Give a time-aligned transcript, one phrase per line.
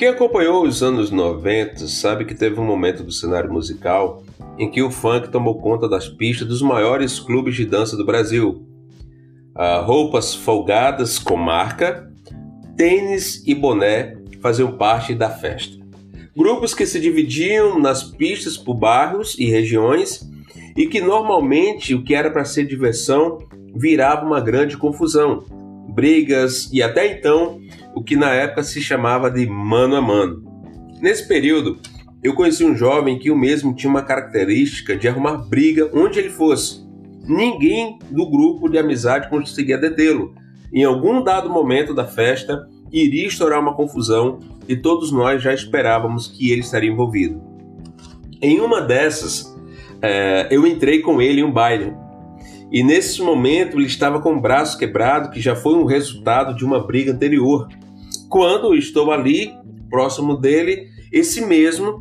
[0.00, 4.24] Quem acompanhou os anos 90 sabe que teve um momento do cenário musical
[4.56, 8.66] em que o funk tomou conta das pistas dos maiores clubes de dança do Brasil.
[9.54, 12.10] Ah, roupas folgadas com marca,
[12.78, 15.76] tênis e boné faziam parte da festa.
[16.34, 20.26] Grupos que se dividiam nas pistas por bairros e regiões
[20.78, 23.36] e que normalmente o que era para ser diversão
[23.76, 25.44] virava uma grande confusão,
[25.90, 27.60] brigas e até então
[27.94, 30.42] o que na época se chamava de mano a mano.
[31.00, 31.78] Nesse período,
[32.22, 36.30] eu conheci um jovem que o mesmo tinha uma característica de arrumar briga onde ele
[36.30, 36.86] fosse.
[37.26, 40.34] Ninguém do grupo de amizade conseguia detê-lo.
[40.72, 46.26] Em algum dado momento da festa, iria estourar uma confusão e todos nós já esperávamos
[46.26, 47.40] que ele estaria envolvido.
[48.42, 49.56] Em uma dessas,
[50.02, 51.92] é, eu entrei com ele em um baile.
[52.70, 56.64] E nesse momento ele estava com o braço quebrado, que já foi um resultado de
[56.64, 57.68] uma briga anterior.
[58.28, 59.52] Quando estou ali,
[59.90, 62.00] próximo dele, esse mesmo,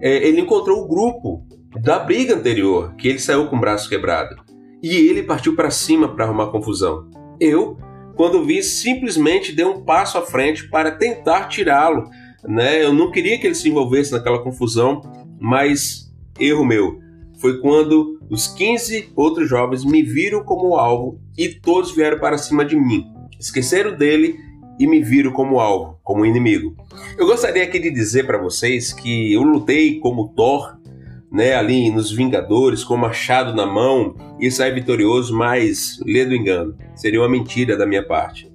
[0.00, 1.44] é, ele encontrou o grupo
[1.80, 4.36] da briga anterior, que ele saiu com o braço quebrado.
[4.80, 7.10] E ele partiu para cima para arrumar confusão.
[7.40, 7.76] Eu,
[8.14, 12.08] quando vi, simplesmente dei um passo à frente para tentar tirá-lo.
[12.46, 12.84] Né?
[12.84, 15.00] Eu não queria que ele se envolvesse naquela confusão,
[15.40, 17.03] mas erro meu.
[17.40, 22.64] Foi quando os 15 outros jovens me viram como alvo e todos vieram para cima
[22.64, 23.06] de mim.
[23.38, 24.36] Esqueceram dele
[24.78, 26.74] e me viram como alvo, como inimigo.
[27.18, 30.76] Eu gostaria aqui de dizer para vocês que eu lutei como Thor,
[31.30, 36.34] né, ali nos Vingadores, com o machado na mão e saí vitorioso, mas lê do
[36.34, 36.76] engano.
[36.94, 38.50] Seria uma mentira da minha parte.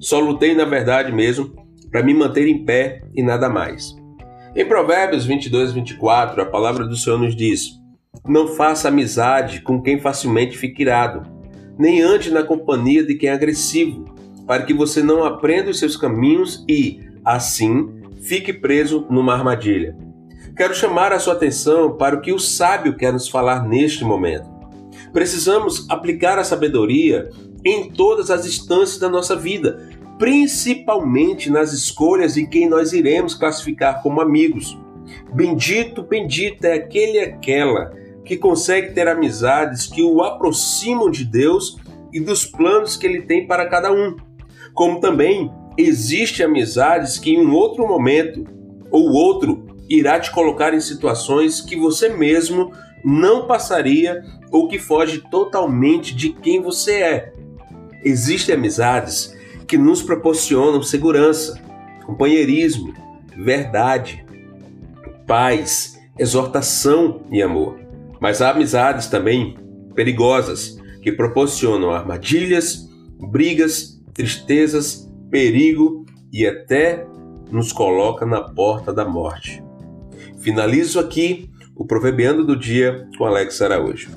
[0.00, 1.54] Só lutei na verdade mesmo
[1.90, 3.94] para me manter em pé e nada mais.
[4.54, 7.72] Em Provérbios 22, 24, a palavra do Senhor nos diz:
[8.26, 11.26] Não faça amizade com quem facilmente fica irado,
[11.78, 15.96] nem ande na companhia de quem é agressivo para que você não aprenda os seus
[15.96, 19.96] caminhos e, assim, fique preso numa armadilha.
[20.56, 24.48] Quero chamar a sua atenção para o que o sábio quer nos falar neste momento.
[25.12, 27.28] Precisamos aplicar a sabedoria
[27.64, 29.88] em todas as instâncias da nossa vida,
[30.18, 34.78] principalmente nas escolhas em quem nós iremos classificar como amigos.
[35.34, 37.92] Bendito, bendita é aquele e aquela
[38.26, 41.76] que consegue ter amizades que o aproximam de Deus
[42.12, 44.16] e dos planos que ele tem para cada um
[44.76, 48.44] como também existe amizades que em um outro momento
[48.90, 52.70] ou outro irá te colocar em situações que você mesmo
[53.02, 54.22] não passaria
[54.52, 57.32] ou que foge totalmente de quem você é.
[58.04, 59.34] Existem amizades
[59.66, 61.58] que nos proporcionam segurança,
[62.04, 62.92] companheirismo,
[63.34, 64.24] verdade,
[65.26, 67.85] paz, exortação e amor.
[68.20, 69.56] Mas há amizades também
[69.94, 72.88] perigosas que proporcionam armadilhas,
[73.30, 77.06] brigas tristezas, perigo e até
[77.50, 79.62] nos coloca na porta da morte.
[80.38, 84.10] Finalizo aqui o Proverbiando do Dia com Alex Araújo.